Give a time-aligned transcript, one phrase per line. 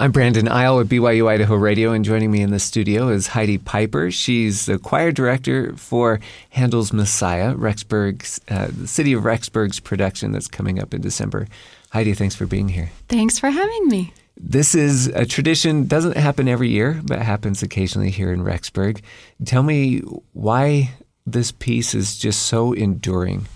[0.00, 3.58] I'm Brandon Isle with BYU Idaho Radio, and joining me in the studio is Heidi
[3.58, 4.10] Pyper.
[4.10, 10.48] She's the choir director for Handel's Messiah, Rexburg's, uh, the city of Rexburg's production that's
[10.48, 11.48] coming up in December.
[11.90, 12.90] Heidi, thanks for being here.
[13.10, 14.14] Thanks for having me.
[14.38, 19.02] This is a tradition, doesn't happen every year, but happens occasionally here in Rexburg.
[19.44, 19.98] Tell me
[20.32, 20.92] why
[21.26, 23.48] this piece is just so enduring.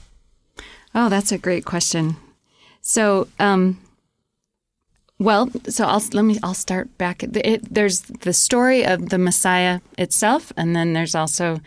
[0.94, 2.16] Oh, that's a great question.
[2.82, 3.78] So, um,
[5.24, 6.38] well, so I'll let me.
[6.42, 7.22] I'll start back.
[7.22, 11.60] It, there's the story of the Messiah itself, and then there's also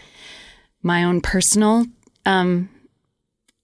[0.84, 1.86] my own personal
[2.26, 2.70] um,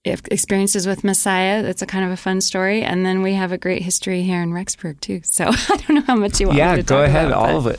[0.04, 1.62] experiences with Messiah.
[1.62, 4.42] That's a kind of a fun story, and then we have a great history here
[4.42, 5.20] in Rexburg too.
[5.22, 6.58] So I don't know how much you want.
[6.58, 7.78] Yeah, to go ahead, about, all of it.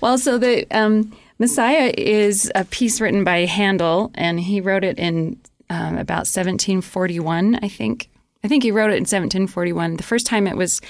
[0.00, 4.98] Well, so the um, Messiah is a piece written by Handel, and he wrote it
[4.98, 5.38] in
[5.70, 8.10] um, about 1741, I think.
[8.42, 9.96] I think he wrote it in 1741.
[9.96, 10.82] The first time it was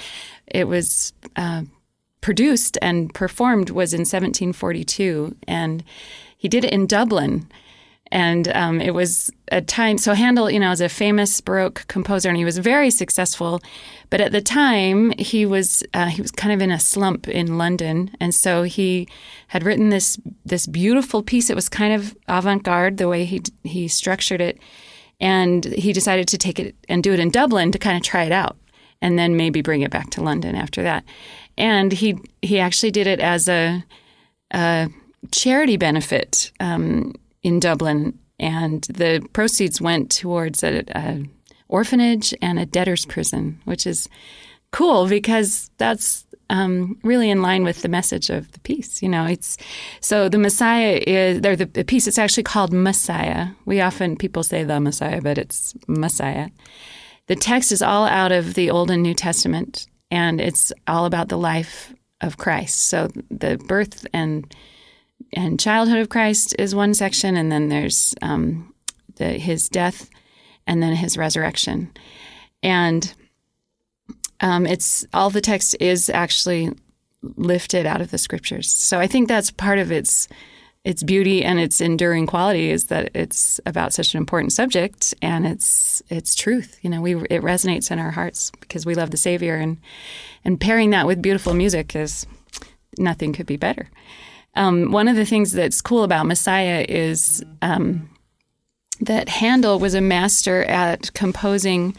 [0.47, 1.63] it was uh,
[2.21, 5.85] produced and performed was in 1742, and
[6.37, 7.49] he did it in Dublin.
[8.13, 9.99] And um, it was a time.
[9.99, 13.61] So Handel, you know, is a famous Baroque composer, and he was very successful.
[14.09, 17.59] But at the time, he was uh, he was kind of in a slump in
[17.59, 19.09] London, and so he
[19.49, 21.51] had written this this beautiful piece.
[21.51, 24.59] It was kind of avant garde the way he he structured it,
[25.19, 28.25] and he decided to take it and do it in Dublin to kind of try
[28.25, 28.57] it out
[29.05, 31.05] and then maybe bring it back to London after that.
[31.59, 33.85] And he he actually did it as a,
[34.51, 34.89] a
[35.31, 41.23] charity benefit um, in Dublin, and the proceeds went towards a, a
[41.69, 44.09] orphanage and a debtor's prison, which is
[44.73, 49.03] cool because that's um, really in line with the message of the piece.
[49.03, 49.59] You know, it's
[50.01, 51.57] so the Messiah is there.
[51.57, 53.49] The, the piece it's actually called Messiah.
[53.67, 56.49] We often people say the Messiah, but it's Messiah,
[57.27, 61.29] the text is all out of the Old and New Testament, and it's all about
[61.29, 62.87] the life of Christ.
[62.87, 64.55] So the birth and
[65.33, 68.75] and childhood of Christ is one section, and then there's um,
[69.17, 70.11] the, his death,
[70.67, 71.91] and then his resurrection,
[72.63, 73.13] and
[74.41, 76.71] um, it's all the text is actually
[77.37, 78.71] lifted out of the scriptures.
[78.71, 80.29] So I think that's part of its
[80.85, 85.47] its beauty and its enduring quality is that it's about such an important subject and
[85.47, 86.79] it's it's truth.
[86.83, 89.79] You know, we it resonates in our hearts because we love the Savior and
[90.45, 92.27] and pairing that with beautiful music is
[92.99, 93.89] nothing could be better.
[94.57, 98.09] Um, one of the things that's cool about Messiah is um,
[99.01, 101.97] that Handel was a master at composing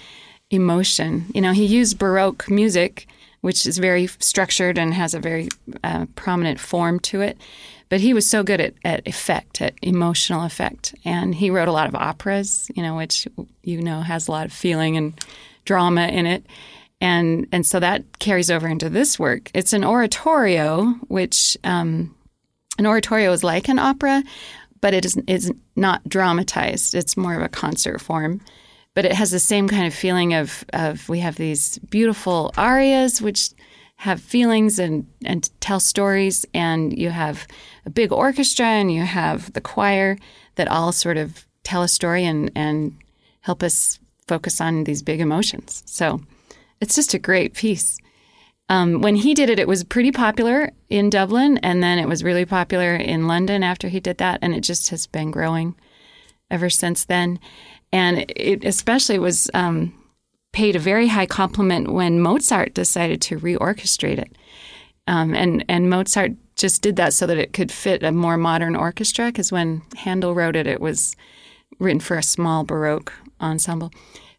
[0.51, 1.25] emotion.
[1.34, 3.07] You know, he used Baroque music,
[3.41, 5.50] which is very structured and has a very
[5.84, 7.38] uh, prominent form to it
[7.90, 10.96] but he was so good at, at effect, at emotional effect.
[11.06, 13.28] And he wrote a lot of operas, you know, which
[13.63, 15.19] you know has a lot of feeling and
[15.66, 16.45] drama in it.
[17.01, 19.51] And and so that carries over into this work.
[19.53, 22.16] It's an oratorio, which um,
[22.78, 24.24] an oratorio is like an opera,
[24.81, 26.95] but it is is not dramatized.
[26.95, 28.41] It's more of a concert form
[28.95, 33.22] but it has the same kind of feeling of, of we have these beautiful arias
[33.22, 33.50] which
[33.97, 37.47] have feelings and, and tell stories, and you have
[37.85, 40.17] a big orchestra and you have the choir
[40.56, 42.95] that all sort of tell a story and, and
[43.41, 45.83] help us focus on these big emotions.
[45.85, 46.22] So
[46.81, 47.97] it's just a great piece.
[48.67, 52.23] Um, when he did it, it was pretty popular in Dublin, and then it was
[52.23, 55.75] really popular in London after he did that, and it just has been growing
[56.50, 57.39] ever since then.
[57.91, 59.94] And it especially was um,
[60.55, 64.38] paid a very high compliment when Mozart decided to reorchestrate it.
[65.05, 68.75] Um, and and Mozart just did that so that it could fit a more modern
[68.75, 69.25] orchestra.
[69.25, 71.15] Because when Handel wrote it, it was
[71.77, 73.11] written for a small Baroque
[73.41, 73.91] ensemble.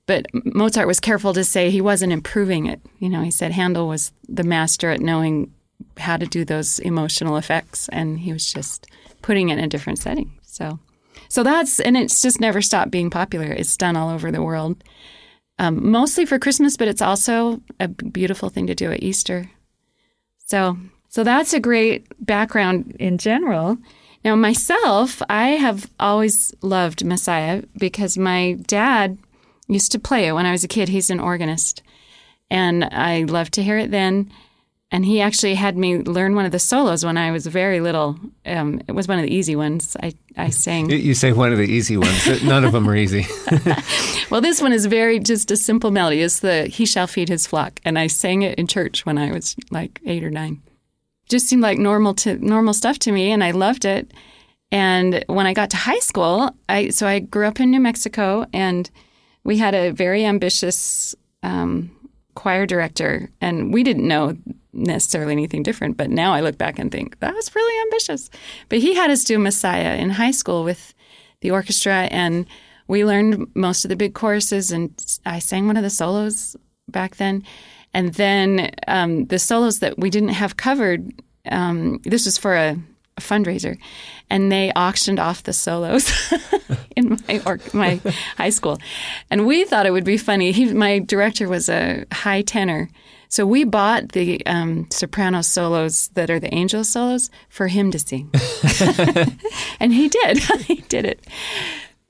[0.06, 2.80] But Mozart was careful to say he wasn't improving it.
[2.98, 5.52] You know, he said Handel was the master at knowing
[5.98, 8.86] how to do those emotional effects, and he was just
[9.20, 10.32] putting it in a different setting.
[10.42, 10.78] So,
[11.28, 13.52] so that's and it's just never stopped being popular.
[13.52, 14.82] It's done all over the world
[15.58, 19.50] um, mostly for Christmas, but it's also a beautiful thing to do at Easter.
[20.46, 20.76] So,
[21.08, 23.78] so that's a great background in general.
[24.24, 29.18] Now, myself, I have always loved Messiah because my dad
[29.68, 30.88] used to play it when I was a kid.
[30.88, 31.82] He's an organist,
[32.50, 34.32] and I loved to hear it then.
[34.92, 38.16] And he actually had me learn one of the solos when I was very little.
[38.44, 39.96] Um, it was one of the easy ones.
[40.00, 40.90] I, I sang.
[40.90, 42.42] You say one of the easy ones.
[42.44, 43.26] None of them are easy.
[44.30, 46.22] well, this one is very just a simple melody.
[46.22, 49.32] It's the "He shall feed his flock," and I sang it in church when I
[49.32, 50.62] was like eight or nine.
[51.28, 54.12] Just seemed like normal to normal stuff to me, and I loved it.
[54.70, 58.46] And when I got to high school, I so I grew up in New Mexico,
[58.52, 58.88] and
[59.42, 61.90] we had a very ambitious um,
[62.34, 64.36] choir director, and we didn't know
[64.76, 65.96] necessarily anything different.
[65.96, 68.30] But now I look back and think that was really ambitious.
[68.68, 70.94] But he had us do Messiah in high school with
[71.40, 72.46] the orchestra, and
[72.88, 76.56] we learned most of the big choruses, and I sang one of the solos
[76.88, 77.42] back then.
[77.92, 81.12] And then um, the solos that we didn't have covered,
[81.50, 82.76] um, this was for a,
[83.16, 83.78] a, fundraiser,
[84.28, 86.12] and they auctioned off the solos
[86.96, 88.00] in my or, my
[88.36, 88.78] high school,
[89.30, 90.52] and we thought it would be funny.
[90.52, 92.90] He, my director was a high tenor,
[93.28, 97.98] so we bought the um, soprano solos that are the angel solos for him to
[97.98, 98.30] sing,
[99.80, 100.38] and he did.
[100.66, 101.26] he did it.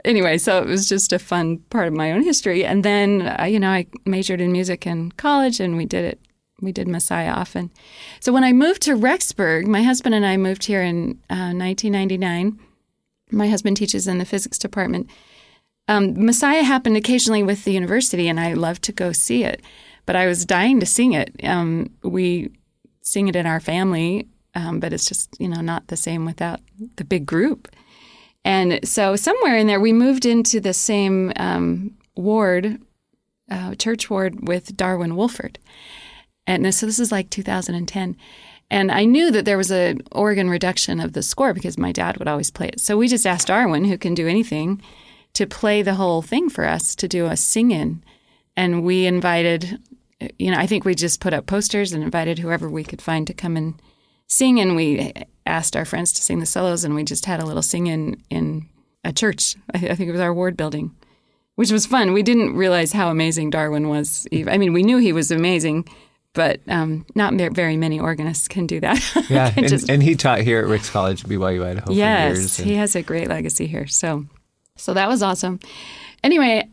[0.05, 2.65] Anyway, so it was just a fun part of my own history.
[2.65, 6.21] And then, uh, you know, I majored in music in college, and we did it.
[6.63, 7.71] We did Messiah often.
[8.21, 12.59] So when I moved to Rexburg, my husband and I moved here in uh, 1999.
[13.31, 15.11] My husband teaches in the physics department.
[15.89, 19.61] Um, Messiah happened occasionally with the university, and I loved to go see it
[20.07, 21.35] but I was dying to sing it.
[21.45, 22.51] Um, we
[23.03, 26.61] sing it in our family, um, but it's just you know not the same without
[26.97, 27.69] the big group.
[28.45, 32.81] And so somewhere in there, we moved into the same um, ward,
[33.51, 35.59] uh, church ward with Darwin Wolford.
[36.47, 38.17] And this, so this is like 2010.
[38.71, 42.19] And I knew that there was an organ reduction of the score because my dad
[42.19, 42.81] would always play it.
[42.81, 44.81] So we just asked Darwin, who can do anything,
[45.35, 48.03] to play the whole thing for us to do a sing in.
[48.57, 49.81] And we invited
[50.39, 53.27] you know, I think we just put up posters and invited whoever we could find
[53.27, 53.81] to come and
[54.27, 54.61] sing.
[54.61, 55.13] And we
[55.45, 58.23] asked our friends to sing the solos, and we just had a little sing in
[58.31, 58.69] in
[59.05, 59.57] a church.
[59.73, 60.95] I, think it was our ward building,
[61.55, 62.13] which was fun.
[62.13, 64.27] We didn't realize how amazing Darwin was.
[64.33, 65.89] I mean, we knew he was amazing,
[66.33, 69.03] but um, not very many organists can do that.
[69.31, 71.93] Yeah, and, just, and, he taught here at Ricks College, BYU, Idaho.
[71.93, 73.87] Yes, he has a great legacy here.
[73.87, 74.27] So,
[74.77, 75.61] so that was awesome.
[76.23, 76.69] Anyway,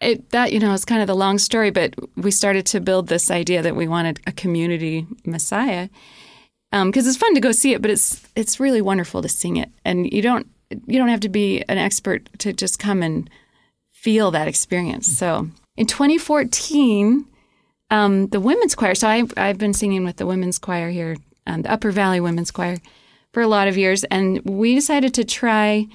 [0.00, 3.08] it, that you know is kind of the long story, but we started to build
[3.08, 5.88] this idea that we wanted a community messiah
[6.70, 9.56] because um, it's fun to go see it, but it's it's really wonderful to sing
[9.56, 10.46] it, and you don't
[10.86, 13.30] you don't have to be an expert to just come and
[13.90, 15.06] feel that experience.
[15.06, 17.24] So in 2014,
[17.90, 18.94] um, the women's choir.
[18.94, 21.16] So I, I've been singing with the women's choir here,
[21.46, 22.78] um, the Upper Valley Women's Choir,
[23.32, 25.86] for a lot of years, and we decided to try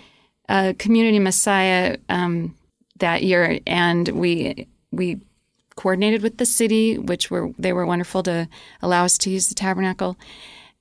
[0.48, 1.98] a community messiah.
[2.10, 2.56] Um,
[3.02, 5.20] that year, and we we
[5.76, 8.48] coordinated with the city, which were they were wonderful to
[8.82, 10.18] allow us to use the tabernacle.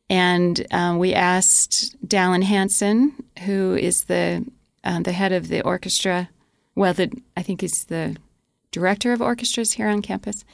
[0.08, 3.12] And um, we asked Dallin Hanson,
[3.44, 4.44] who is the
[4.84, 6.28] um, the head of the orchestra.
[6.75, 8.17] Well, the, I think he's the
[8.73, 10.44] director of orchestras here on campus.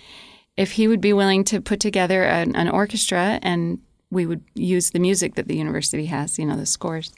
[0.57, 3.79] If he would be willing to put together an, an orchestra, and
[4.11, 7.13] we would use the music that the university has, you know, the scores.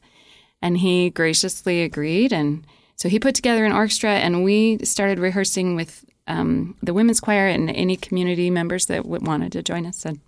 [0.61, 2.67] And he graciously agreed, and
[2.99, 7.47] so he put together an orchestra, and we started rehearsing with um, the women's choir
[7.47, 10.05] and any community members that wanted to join us.
[10.05, 10.21] And,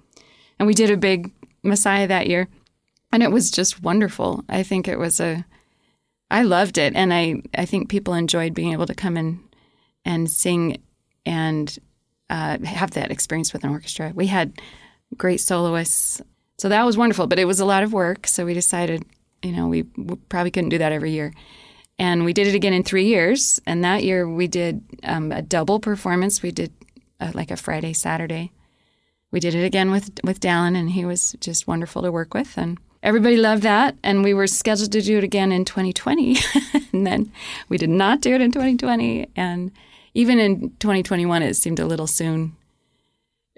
[0.58, 1.32] and we did a big
[1.64, 2.48] Messiah that year,
[3.10, 4.44] and it was just wonderful.
[4.48, 5.44] I think it was a,
[6.30, 9.40] I loved it, and I I think people enjoyed being able to come in
[10.04, 10.80] and sing
[11.26, 11.76] and
[12.30, 14.12] uh, have that experience with an orchestra.
[14.14, 14.52] We had
[15.16, 16.22] great soloists,
[16.56, 17.26] so that was wonderful.
[17.26, 19.04] But it was a lot of work, so we decided,
[19.42, 21.34] you know, we, we probably couldn't do that every year.
[22.00, 23.60] And we did it again in three years.
[23.66, 26.42] And that year we did um, a double performance.
[26.42, 26.72] We did
[27.20, 28.52] uh, like a Friday, Saturday.
[29.30, 32.56] We did it again with with Dallin, and he was just wonderful to work with.
[32.56, 33.96] And everybody loved that.
[34.02, 36.38] And we were scheduled to do it again in 2020.
[36.92, 37.30] and then
[37.68, 39.28] we did not do it in 2020.
[39.36, 39.70] And
[40.14, 42.56] even in 2021, it seemed a little soon.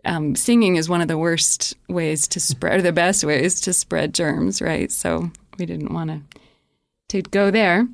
[0.05, 3.73] Um, singing is one of the worst ways to spread, or the best ways to
[3.73, 4.91] spread germs, right?
[4.91, 5.31] So
[5.61, 6.41] we didn't want to
[7.11, 7.87] to go there.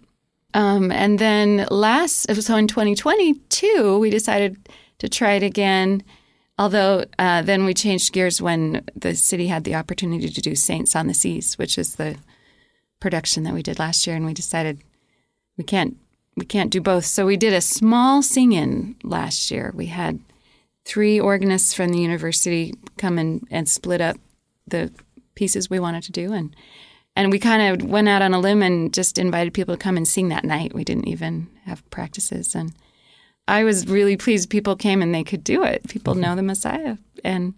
[0.54, 4.56] Um, and then last, so in 2022, we decided
[4.98, 6.02] to try it again.
[6.58, 10.96] Although uh, then we changed gears when the city had the opportunity to do Saints
[10.96, 12.16] on the Seas, which is the
[13.00, 14.80] production that we did last year, and we decided
[15.56, 15.96] we can't
[16.36, 17.04] we can't do both.
[17.04, 19.72] So we did a small sing-in last year.
[19.74, 20.20] We had
[20.84, 24.16] three organists from the university come in and split up
[24.66, 24.92] the
[25.34, 26.54] pieces we wanted to do, and
[27.18, 29.96] and we kind of went out on a limb and just invited people to come
[29.96, 30.72] and sing that night.
[30.72, 32.54] We didn't even have practices.
[32.54, 32.72] And
[33.48, 35.88] I was really pleased people came and they could do it.
[35.88, 36.22] People mm-hmm.
[36.22, 36.96] know the Messiah.
[37.24, 37.54] And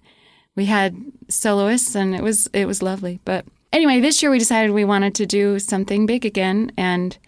[0.56, 0.96] we had
[1.28, 3.20] soloists and it was it was lovely.
[3.26, 7.18] But anyway, this year we decided we wanted to do something big again and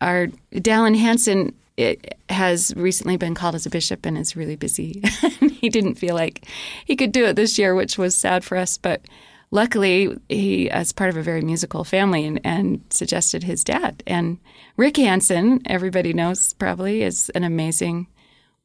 [0.00, 5.02] our Dallin Hanson it has recently been called as a bishop and is really busy.
[5.60, 6.46] he didn't feel like
[6.84, 9.02] he could do it this year, which was sad for us, but
[9.50, 14.02] luckily, he, as part of a very musical family, and, and suggested his dad.
[14.06, 14.38] And
[14.76, 18.06] Rick Hansen, everybody knows probably, is an amazing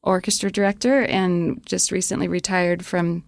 [0.03, 3.23] orchestra director and just recently retired from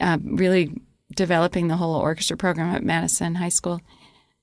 [0.00, 0.80] uh, really
[1.14, 3.80] developing the whole orchestra program at Madison High School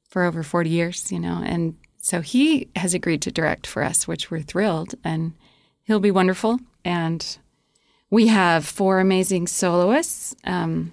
[0.09, 4.07] for over 40 years, you know, and so he has agreed to direct for us,
[4.07, 5.33] which we're thrilled, and
[5.85, 6.59] he'll be wonderful.
[6.83, 7.39] And
[8.11, 10.35] we have four amazing soloists.
[10.43, 10.91] Um,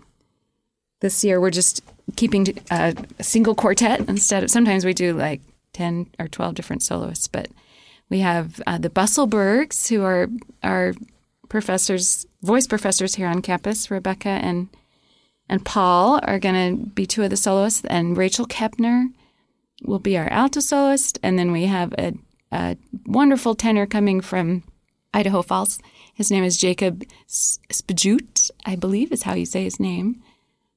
[1.03, 1.83] this year, we're just
[2.17, 5.41] keeping a, a single quartet instead of sometimes we do like
[5.75, 7.49] 10 or 12 different soloists, but
[8.09, 10.29] we have uh, the Busselbergs, who are
[10.63, 10.95] our
[11.49, 13.91] professors, voice professors here on campus.
[13.91, 14.69] Rebecca and
[15.49, 19.09] and Paul are going to be two of the soloists, and Rachel Kepner
[19.83, 21.19] will be our alto soloist.
[21.23, 22.15] And then we have a,
[22.51, 24.63] a wonderful tenor coming from
[25.13, 25.79] Idaho Falls.
[26.15, 30.23] His name is Jacob Spajut, I believe is how you say his name.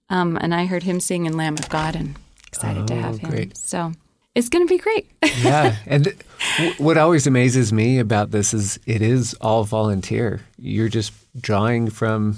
[0.09, 2.15] Um, and I heard him sing in Lamb of God and
[2.47, 3.29] excited oh, to have him.
[3.29, 3.57] Great.
[3.57, 3.91] So
[4.35, 5.09] it's going to be great.
[5.41, 5.75] yeah.
[5.85, 10.41] And th- what always amazes me about this is it is all volunteer.
[10.57, 12.37] You're just drawing from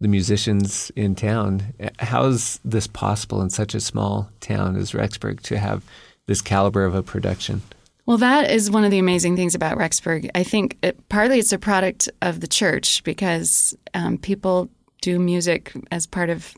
[0.00, 1.62] the musicians in town.
[1.98, 5.84] How is this possible in such a small town as Rexburg to have
[6.26, 7.62] this caliber of a production?
[8.06, 10.30] Well, that is one of the amazing things about Rexburg.
[10.34, 15.72] I think it, partly it's a product of the church because um, people do music
[15.90, 16.52] as part of,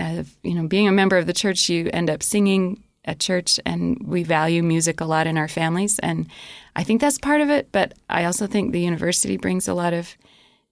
[0.00, 1.68] of, you know, being a member of the church.
[1.68, 5.98] You end up singing at church, and we value music a lot in our families,
[6.00, 6.26] and
[6.76, 7.68] I think that's part of it.
[7.72, 10.16] But I also think the university brings a lot of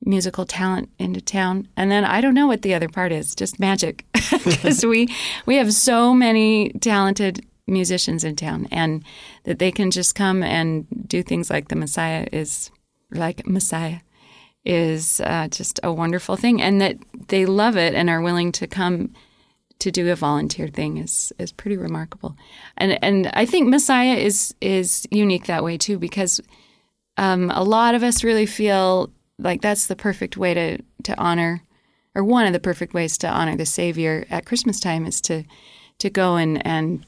[0.04, 1.68] musical talent into town.
[1.76, 4.04] And then I don't know what the other part is, just magic.
[4.44, 5.08] Because we
[5.46, 9.04] we have so many talented musicians in town and
[9.44, 12.70] that they can just come and do things like the Messiah is
[13.10, 14.00] like Messiah
[14.68, 16.96] is uh, just a wonderful thing and that
[17.28, 19.12] they love it and are willing to come
[19.78, 22.36] to do a volunteer thing is is pretty remarkable.
[22.76, 26.40] And and I think Messiah is is unique that way too because
[27.16, 31.62] um, a lot of us really feel like that's the perfect way to to honor
[32.14, 35.44] or one of the perfect ways to honor the savior at christmas time is to
[35.98, 37.06] to go and and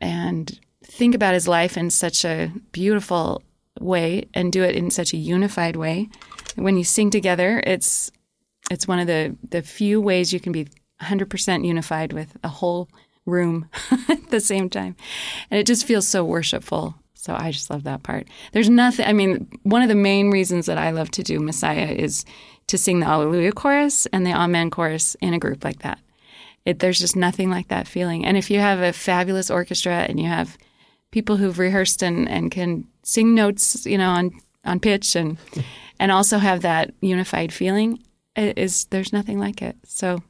[0.00, 3.42] and think about his life in such a beautiful
[3.80, 6.08] way and do it in such a unified way
[6.56, 8.10] when you sing together it's
[8.70, 10.66] it's one of the the few ways you can be
[11.02, 12.88] 100% unified with a whole
[13.24, 13.68] room
[14.08, 14.94] at the same time
[15.50, 18.26] and it just feels so worshipful so I just love that part.
[18.52, 21.88] There's nothing, I mean, one of the main reasons that I love to do Messiah
[21.88, 22.24] is
[22.68, 25.98] to sing the Alleluia chorus and the Amen chorus in a group like that.
[26.64, 28.24] It, there's just nothing like that feeling.
[28.24, 30.56] And if you have a fabulous orchestra and you have
[31.10, 34.32] people who've rehearsed and, and can sing notes, you know, on,
[34.64, 35.38] on pitch and,
[36.00, 37.98] and also have that unified feeling,
[38.36, 39.76] it is there's nothing like it.
[39.84, 40.22] So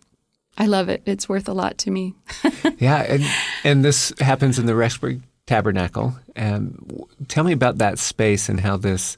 [0.58, 1.02] I love it.
[1.06, 2.14] It's worth a lot to me.
[2.78, 3.24] yeah, and
[3.64, 6.16] and this happens in the Rexburg Tabernacle.
[6.36, 9.16] Um, tell me about that space and how this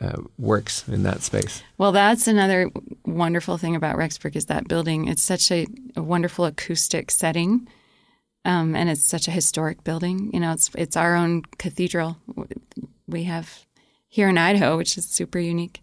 [0.00, 1.62] uh, works in that space.
[1.78, 2.70] Well, that's another
[3.04, 5.08] wonderful thing about Rexburg is that building.
[5.08, 7.68] It's such a, a wonderful acoustic setting,
[8.44, 10.30] um, and it's such a historic building.
[10.32, 12.16] You know, it's it's our own cathedral.
[13.06, 13.66] We have
[14.08, 15.82] here in Idaho, which is super unique.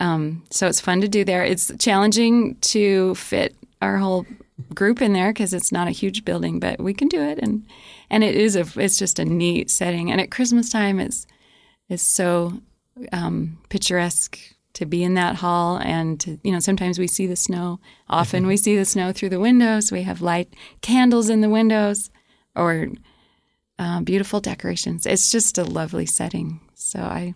[0.00, 1.44] Um, so it's fun to do there.
[1.44, 4.26] It's challenging to fit our whole
[4.74, 7.66] group in there because it's not a huge building, but we can do it and
[8.10, 10.10] and it is a it's just a neat setting.
[10.10, 11.26] And at Christmas time, it's
[11.88, 12.60] it's so
[13.12, 14.38] um, picturesque
[14.72, 18.46] to be in that hall and to, you know sometimes we see the snow often
[18.46, 22.08] we see the snow through the windows we have light candles in the windows
[22.54, 22.88] or
[23.80, 27.34] uh, beautiful decorations it's just a lovely setting so I,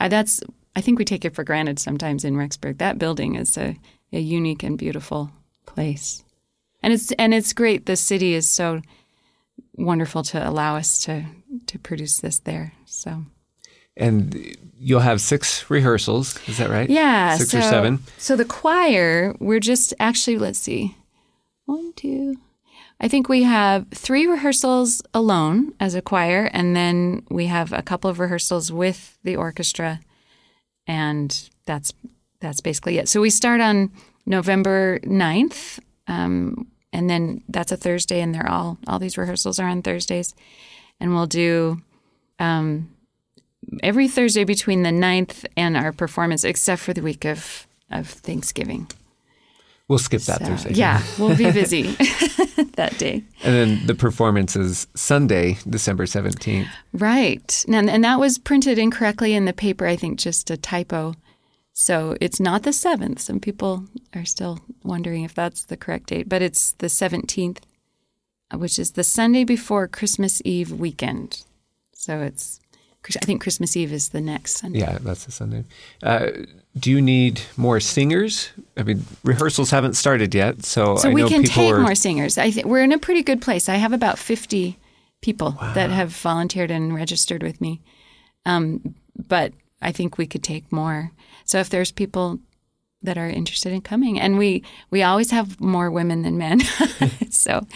[0.00, 0.42] I that's
[0.76, 3.76] i think we take it for granted sometimes in rexburg that building is a,
[4.12, 5.30] a unique and beautiful
[5.66, 6.24] place
[6.82, 8.82] and it's and it's great the city is so
[9.76, 11.24] wonderful to allow us to
[11.66, 12.72] to produce this there.
[12.86, 13.24] So.
[13.96, 16.90] And you'll have six rehearsals, is that right?
[16.90, 18.00] Yeah, six so, or seven.
[18.18, 20.96] So the choir, we're just actually let's see,
[21.66, 22.36] one, two.
[23.00, 27.82] I think we have three rehearsals alone as a choir, and then we have a
[27.82, 30.00] couple of rehearsals with the orchestra,
[30.86, 31.92] and that's
[32.40, 33.08] that's basically it.
[33.08, 33.90] So we start on
[34.26, 39.68] November 9th um, and then that's a Thursday, and they're all all these rehearsals are
[39.68, 40.34] on Thursdays,
[41.00, 41.82] and we'll do
[42.38, 42.90] um,
[43.82, 48.86] every Thursday between the 9th and our performance, except for the week of of Thanksgiving.
[49.88, 50.72] We'll skip that so, Thursday.
[50.74, 51.82] Yeah, we'll be busy
[52.76, 53.22] that day.
[53.42, 56.68] And then the performance is Sunday, December 17th.
[56.92, 57.64] Right.
[57.68, 61.14] And, and that was printed incorrectly in the paper, I think just a typo.
[61.74, 63.18] So it's not the 7th.
[63.18, 67.58] Some people are still wondering if that's the correct date, but it's the 17th,
[68.50, 71.42] uh, which is the Sunday before Christmas Eve weekend.
[71.92, 72.60] So it's
[73.20, 74.80] I think Christmas Eve is the next Sunday.
[74.80, 75.64] Yeah, that's the Sunday.
[76.02, 76.30] Uh,
[76.78, 78.50] do you need more singers?
[78.76, 81.80] I mean, rehearsals haven't started yet, so So I we can take are.
[81.80, 82.38] more singers.
[82.38, 83.68] I th- we're in a pretty good place.
[83.68, 84.78] I have about 50
[85.20, 87.80] people that have volunteered and registered with me.
[88.46, 91.12] Um, but I think we could take more.
[91.44, 92.38] So if there's people
[93.02, 96.60] that are interested in coming, and we we always have more women than men,
[97.30, 97.66] so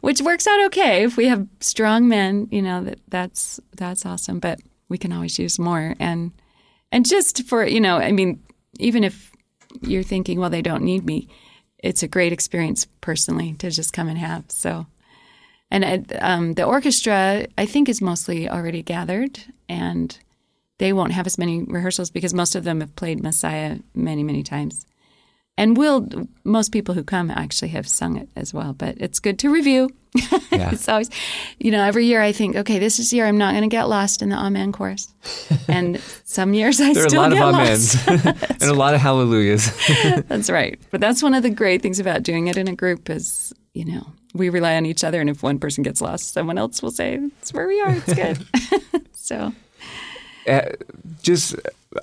[0.00, 1.04] which works out okay.
[1.04, 4.40] If we have strong men, you know that that's that's awesome.
[4.40, 4.60] But
[4.92, 6.30] we can always use more, and
[6.92, 8.40] and just for you know, I mean,
[8.78, 9.32] even if
[9.80, 11.28] you're thinking, well, they don't need me,
[11.78, 14.44] it's a great experience personally to just come and have.
[14.48, 14.86] So,
[15.70, 20.16] and um, the orchestra, I think, is mostly already gathered, and
[20.78, 24.42] they won't have as many rehearsals because most of them have played Messiah many, many
[24.42, 24.86] times.
[25.58, 26.08] And will
[26.44, 29.90] most people who come actually have sung it as well, but it's good to review.
[30.52, 30.70] Yeah.
[30.70, 31.08] it's always,
[31.58, 33.74] you know, every year I think, okay, this is the year I'm not going to
[33.74, 35.08] get lost in the Amen chorus,
[35.68, 38.52] and some years I there are a still lot of get amens lost.
[38.60, 39.72] and a lot of hallelujahs.
[40.28, 40.78] That's right.
[40.90, 43.86] But that's one of the great things about doing it in a group is, you
[43.86, 46.90] know, we rely on each other, and if one person gets lost, someone else will
[46.90, 47.94] say, "It's where we are.
[47.94, 48.46] It's good."
[49.12, 49.54] so
[51.22, 51.56] just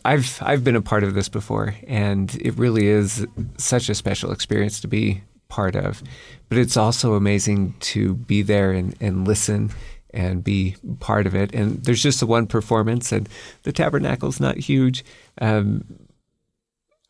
[0.05, 3.25] I've I've been a part of this before, and it really is
[3.57, 6.03] such a special experience to be part of.
[6.47, 9.71] But it's also amazing to be there and, and listen
[10.11, 11.53] and be part of it.
[11.53, 13.27] And there's just the one performance, and
[13.63, 15.03] the tabernacle's not huge.
[15.41, 15.83] Um,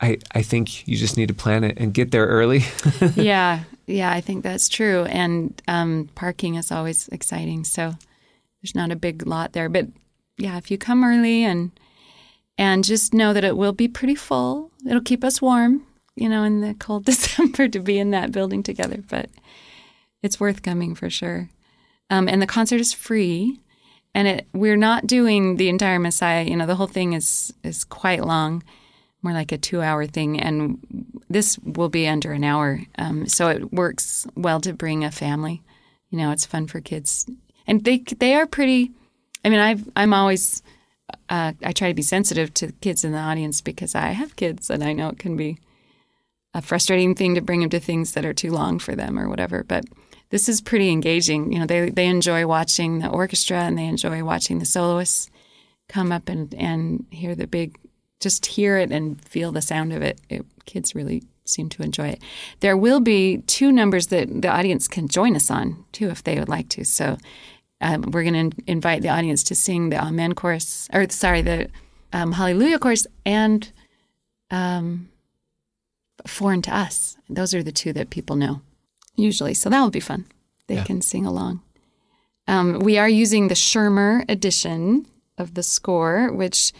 [0.02, 2.64] I I think you just need to plan it and get there early.
[3.16, 5.04] yeah, yeah, I think that's true.
[5.06, 7.64] And um, parking is always exciting.
[7.66, 7.96] So
[8.62, 9.88] there's not a big lot there, but
[10.40, 11.72] yeah, if you come early and
[12.58, 14.72] and just know that it will be pretty full.
[14.86, 18.64] It'll keep us warm, you know, in the cold December to be in that building
[18.64, 19.04] together.
[19.08, 19.30] But
[20.22, 21.50] it's worth coming for sure.
[22.10, 23.60] Um, and the concert is free,
[24.16, 26.44] and it we're not doing the entire Messiah.
[26.44, 28.64] You know, the whole thing is is quite long,
[29.22, 30.80] more like a two hour thing, and
[31.30, 32.82] this will be under an hour.
[32.98, 35.62] Um, so it works well to bring a family.
[36.10, 37.30] You know, it's fun for kids,
[37.68, 38.92] and they they are pretty.
[39.44, 40.62] I mean, I've, I'm always
[41.30, 44.36] uh, I try to be sensitive to the kids in the audience because I have
[44.36, 45.60] kids, and I know it can be
[46.54, 49.30] a frustrating thing to bring them to things that are too long for them or
[49.30, 49.64] whatever.
[49.64, 49.86] But
[50.30, 51.52] this is pretty engaging.
[51.54, 55.30] You know, they they enjoy watching the orchestra and they enjoy watching the soloists
[55.88, 57.78] come up and and hear the big,
[58.20, 60.20] just hear it and feel the sound of it.
[60.30, 62.22] it kids really seem to enjoy it.
[62.60, 66.38] There will be two numbers that the audience can join us on too if they
[66.38, 66.86] would like to.
[66.86, 67.18] So
[67.82, 71.70] um, we're going to invite the audience to sing the Amen chorus, or sorry, the
[72.14, 73.72] um, Hallelujah chorus and
[74.52, 75.10] um,
[76.28, 77.18] For unto Us.
[77.30, 78.62] Those are the two that people know
[79.16, 79.54] usually.
[79.54, 80.26] So that will be fun.
[80.68, 80.84] They Yeah.
[80.84, 81.62] can sing along.
[82.48, 85.06] Um, we are using the Schirmer edition
[85.38, 86.74] of the score, which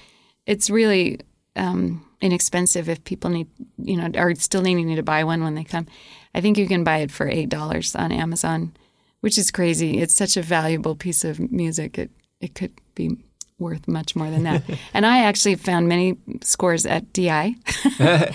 [0.46, 1.20] it's really
[1.56, 5.64] um, inexpensive if people need, you know, are still needing to buy one when they
[5.64, 5.86] come.
[6.34, 8.74] I think you can buy it for eight dollars on Amazon,
[9.22, 10.00] which is crazy.
[10.00, 11.98] It's such a valuable piece of music.
[11.98, 13.18] It it could be
[13.60, 14.64] worth much more than that.
[14.94, 17.56] and I actually found many scores at DI,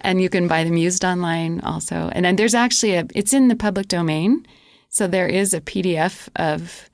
[0.00, 2.10] and you can buy them used online also.
[2.12, 3.06] And then there's actually a.
[3.14, 4.46] It's in the public domain,
[4.88, 6.88] so there is a PDF of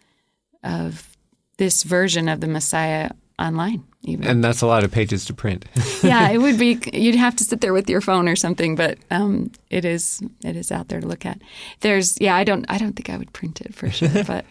[0.63, 1.17] of
[1.57, 3.85] this version of the Messiah online.
[4.03, 5.65] Even and that's a lot of pages to print.
[6.03, 6.79] yeah, it would be.
[6.93, 10.57] You'd have to sit there with your phone or something, but um, it is it
[10.57, 11.41] is out there to look at.
[11.81, 14.45] There's yeah, I don't I don't think I would print it for sure, but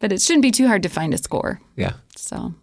[0.00, 1.60] but it shouldn't be too hard to find a score.
[1.76, 1.94] yeah.
[2.16, 2.54] So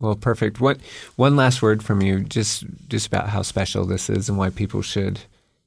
[0.00, 0.60] Well, perfect.
[0.60, 0.78] What
[1.16, 4.82] one last word from you, just just about how special this is and why people
[4.82, 5.20] should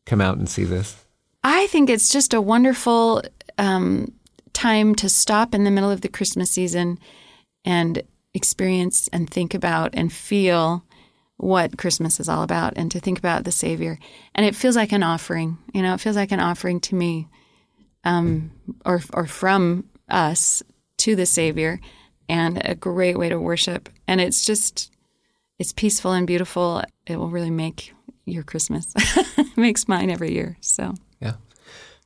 [0.05, 1.03] come out and see this.
[1.43, 3.21] I think it's just a wonderful
[3.57, 4.13] um,
[4.53, 6.99] time to stop in the middle of the Christmas season
[7.65, 8.01] and
[8.33, 10.83] experience and think about and feel
[11.37, 13.99] what Christmas is all about and to think about the Savior.
[14.33, 15.57] And it feels like an offering.
[15.73, 17.27] You know, it feels like an offering to me
[18.03, 18.51] um,
[18.85, 20.63] or, or from us
[20.97, 21.79] to the Savior
[22.29, 23.89] and a great way to worship.
[24.07, 24.91] And it's just,
[25.59, 26.83] it's peaceful and beautiful.
[27.05, 27.93] It will really make
[28.25, 28.93] your Christmas.
[29.57, 30.57] makes mine every year.
[30.61, 30.95] So.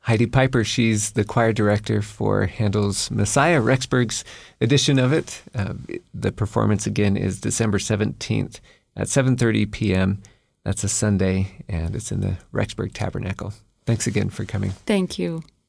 [0.08, 4.24] Heidi Pyper, she's the choir director for Handel's Messiah, Rexburg's
[4.62, 5.44] edition of it.
[5.54, 5.74] Uh,
[6.14, 8.62] the performance again is December 17th
[8.96, 10.22] at 7:30 p.m.
[10.64, 13.54] That's a Sunday and it's in the Rexburg Tabernacle.
[13.86, 14.72] Thanks again for coming.
[14.86, 15.44] Thank you.